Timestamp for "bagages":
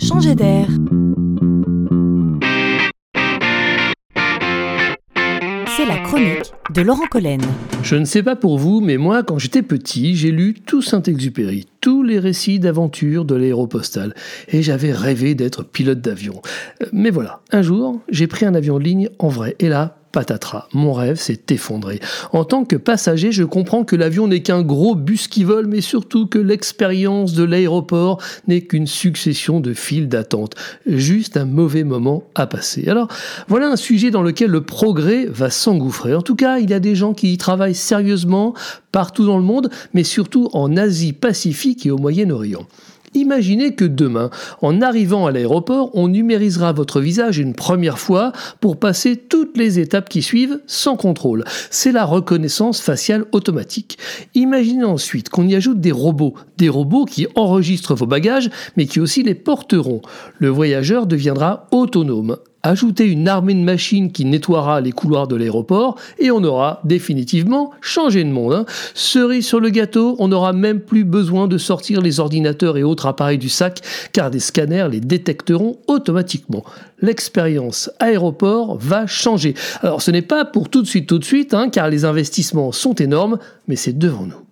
58.06-58.50